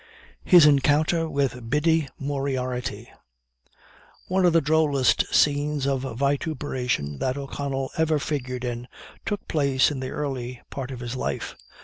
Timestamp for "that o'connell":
7.19-7.91